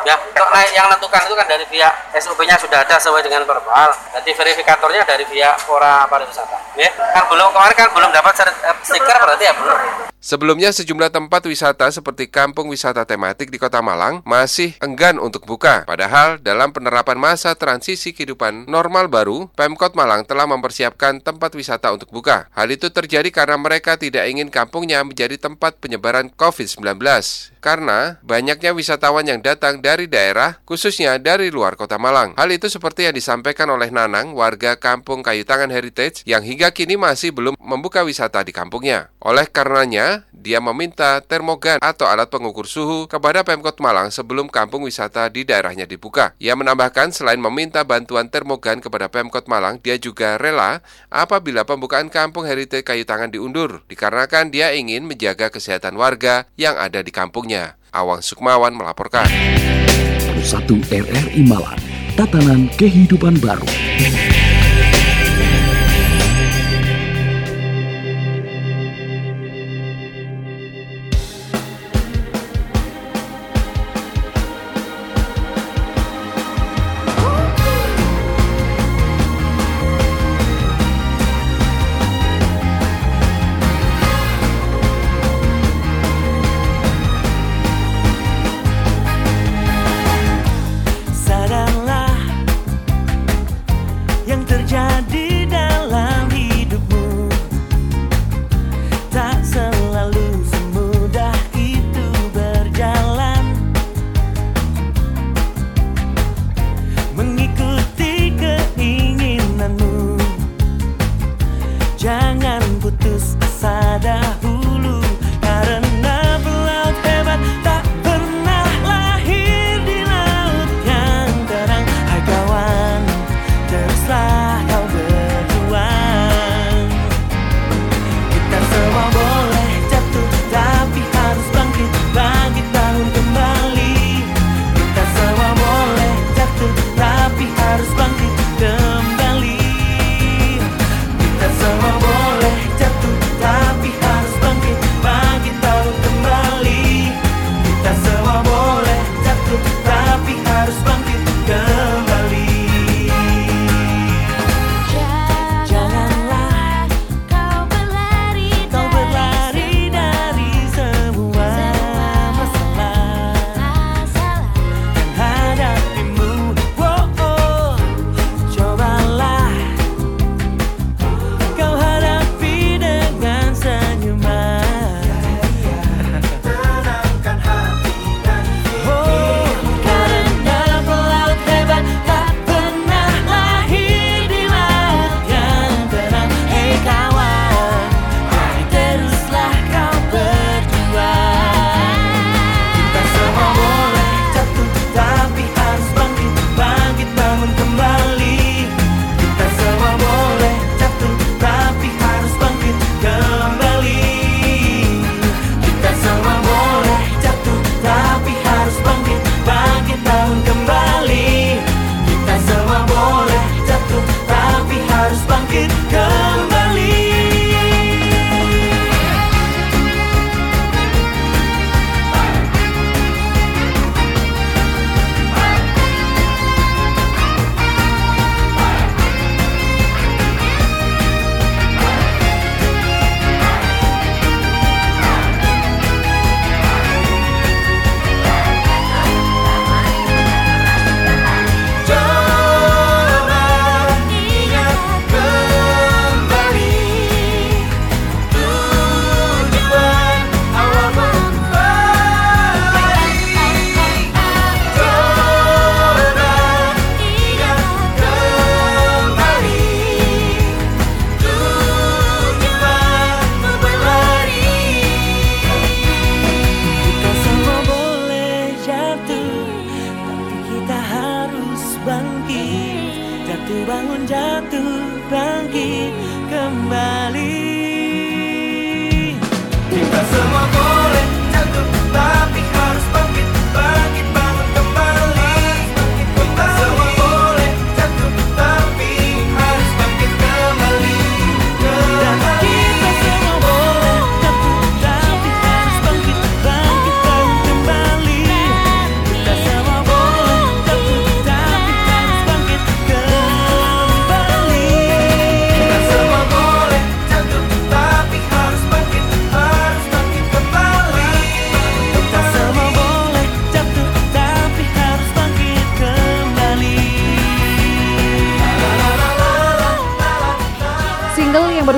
[0.05, 3.89] Ya, untuk naik yang menentukan itu kan dari pihak SOP-nya sudah ada sesuai dengan verbal.
[4.17, 6.57] Jadi verifikatornya dari pihak Pora Pariwisata.
[6.77, 9.79] Ya, kan belum kemarin kan belum dapat eh, stiker berarti ya belum.
[10.25, 15.85] Sebelumnya sejumlah tempat wisata seperti kampung wisata tematik di Kota Malang masih enggan untuk buka.
[15.85, 22.09] Padahal dalam penerapan masa transisi kehidupan normal baru, Pemkot Malang telah mempersiapkan tempat wisata untuk
[22.09, 22.49] buka.
[22.57, 26.81] Hal itu terjadi karena mereka tidak ingin kampungnya menjadi tempat penyebaran COVID-19.
[27.65, 32.37] Karena banyaknya wisatawan yang datang dari daerah, khususnya dari luar Kota Malang.
[32.37, 36.93] Hal itu seperti yang disampaikan oleh Nanang, warga kampung Kayu Tangan Heritage yang hingga kini
[36.93, 39.09] masih belum membuka wisata di kampungnya.
[39.17, 45.25] Oleh karenanya, dia meminta termogan atau alat pengukur suhu kepada Pemkot Malang sebelum kampung wisata
[45.33, 46.37] di daerahnya dibuka.
[46.37, 52.45] Ia menambahkan selain meminta bantuan termogan kepada Pemkot Malang, dia juga rela apabila pembukaan kampung
[52.45, 57.54] Heritage Kayu Tangan diundur, dikarenakan dia ingin menjaga kesehatan warga yang ada di kampungnya.
[57.95, 59.27] Awang Sukmawan melaporkan.
[60.35, 61.79] 1 RRI Malang,
[62.19, 63.65] tatanan kehidupan baru.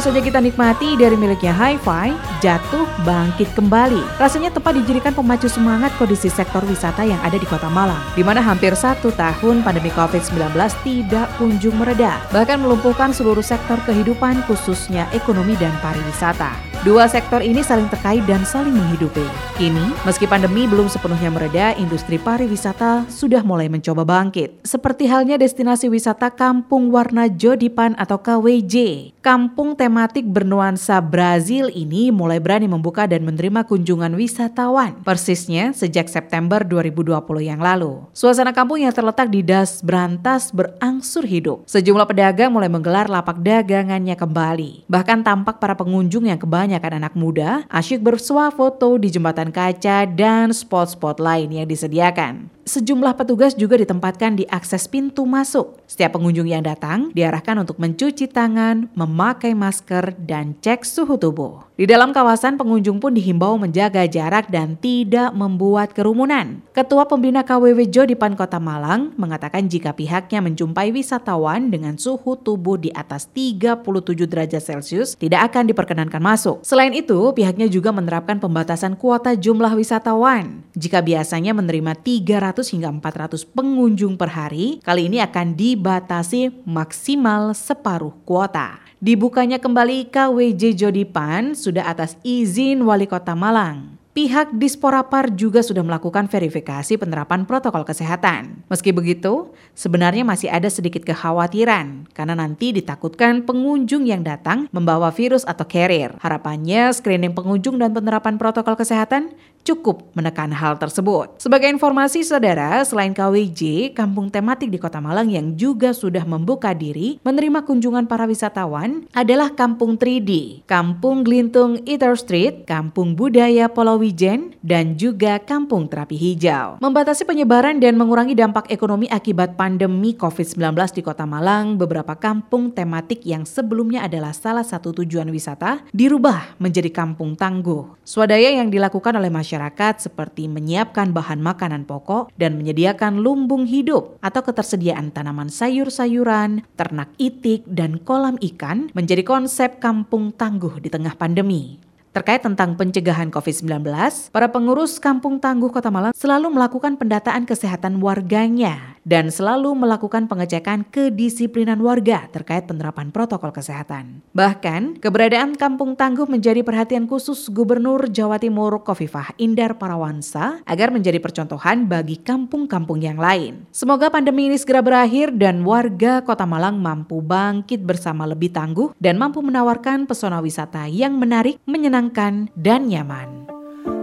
[0.07, 3.99] Saja kita nikmati dari miliknya Hi-Fi, Jatuh Bangkit Kembali.
[4.15, 8.39] Rasanya tepat dijadikan pemacu semangat kondisi sektor wisata yang ada di kota Malang, di mana
[8.39, 10.55] hampir satu tahun pandemi COVID-19
[10.87, 16.55] tidak kunjung mereda, bahkan melumpuhkan seluruh sektor kehidupan khususnya ekonomi dan pariwisata.
[16.87, 19.27] Dua sektor ini saling terkait dan saling menghidupi.
[19.59, 24.63] Kini, meski pandemi belum sepenuhnya mereda, industri pariwisata sudah mulai mencoba bangkit.
[24.63, 29.09] Seperti halnya destinasi wisata Kampung Warna Jodipan atau KWJ.
[29.27, 35.03] Kampung tematik bernuansa Brazil ini mulai berani membuka dan menerima kunjungan wisatawan.
[35.03, 38.07] Persisnya sejak September 2020 yang lalu.
[38.15, 41.67] Suasana kampung yang terletak di Das Berantas berangsur hidup.
[41.67, 44.87] Sejumlah pedagang mulai menggelar lapak dagangannya kembali.
[44.87, 50.55] Bahkan tampak para pengunjung yang kebanyakan anak muda asyik bersuah foto di jembatan kaca dan
[50.55, 52.56] spot-spot lain yang disediakan.
[52.67, 55.79] Sejumlah petugas juga ditempatkan di akses pintu masuk.
[55.87, 61.63] Setiap pengunjung yang datang diarahkan untuk mencuci tangan, memakai masker, dan cek suhu tubuh.
[61.79, 66.59] Di dalam kawasan, pengunjung pun dihimbau menjaga jarak dan tidak membuat kerumunan.
[66.75, 72.91] Ketua Pembina KWW Jodipan Kota Malang mengatakan jika pihaknya menjumpai wisatawan dengan suhu tubuh di
[72.91, 73.79] atas 37
[74.27, 76.59] derajat Celcius tidak akan diperkenankan masuk.
[76.67, 80.67] Selain itu, pihaknya juga menerapkan pembatasan kuota jumlah wisatawan.
[80.75, 88.17] Jika biasanya menerima 300 hingga 400 pengunjung per hari, kali ini akan dibatasi maksimal separuh
[88.25, 88.81] kuota.
[88.97, 93.97] Dibukanya kembali KWJ Jodipan sudah atas izin Wali Kota Malang.
[94.17, 98.65] Pihak Disporapar juga sudah melakukan verifikasi penerapan protokol kesehatan.
[98.65, 105.45] Meski begitu, sebenarnya masih ada sedikit kekhawatiran karena nanti ditakutkan pengunjung yang datang membawa virus
[105.45, 106.17] atau carrier.
[106.17, 109.37] Harapannya screening pengunjung dan penerapan protokol kesehatan
[109.67, 111.35] cukup menekan hal tersebut.
[111.43, 117.19] Sebagai informasi saudara, selain KWJ, kampung tematik di Kota Malang yang juga sudah membuka diri
[117.27, 124.95] menerima kunjungan para wisatawan adalah Kampung 3D, Kampung Glintung Eater Street, Kampung Budaya Polowijen, dan
[124.95, 126.79] juga Kampung Terapi Hijau.
[126.79, 130.63] Membatasi penyebaran dan mengurangi dampak ekonomi akibat pandemi COVID-19
[130.95, 136.87] di Kota Malang, beberapa kampung tematik yang sebelumnya adalah salah satu tujuan wisata dirubah menjadi
[136.87, 137.99] kampung tangguh.
[138.07, 139.56] Swadaya yang dilakukan oleh masyarakat
[139.97, 147.65] seperti menyiapkan bahan makanan pokok dan menyediakan lumbung hidup atau ketersediaan tanaman sayur-sayuran, ternak itik,
[147.65, 151.86] dan kolam ikan menjadi konsep kampung tangguh di tengah pandemi.
[152.15, 153.87] Terkait tentang pencegahan COVID-19,
[154.33, 160.83] para pengurus Kampung Tangguh Kota Malang selalu melakukan pendataan kesehatan warganya dan selalu melakukan pengecekan
[160.91, 164.19] kedisiplinan warga terkait penerapan protokol kesehatan.
[164.35, 171.23] Bahkan, keberadaan Kampung Tangguh menjadi perhatian khusus Gubernur Jawa Timur Kofifah Indar Parawansa agar menjadi
[171.23, 173.63] percontohan bagi kampung-kampung yang lain.
[173.71, 179.15] Semoga pandemi ini segera berakhir dan warga Kota Malang mampu bangkit bersama lebih tangguh dan
[179.15, 182.06] mampu menawarkan pesona wisata yang menarik, menyenangkan,
[182.55, 183.37] dan nyaman.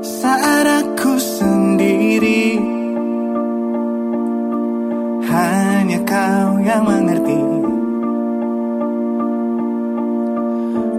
[0.05, 2.61] Saat aku sendiri
[5.25, 7.41] Hanya kau yang mengerti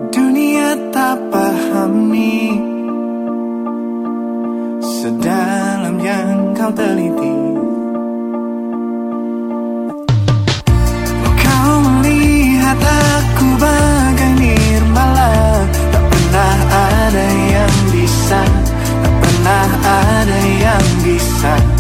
[0.10, 2.58] Dunia tak pahami
[4.82, 7.55] Sedalam yang kau teliti
[21.46, 21.75] bisa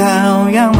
[0.00, 0.79] 照样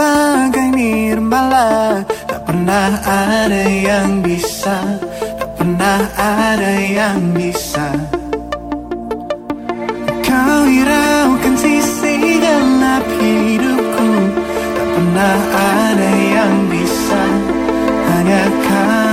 [0.00, 2.00] bagai nirmala.
[2.24, 4.78] Tak pernah ada yang bisa
[5.36, 7.88] Tak pernah ada yang bisa.
[10.24, 14.08] Kau hiraukan sisi gelap hidupku.
[14.72, 17.22] Tak pernah ada yang bisa
[18.08, 19.09] Hanya kau.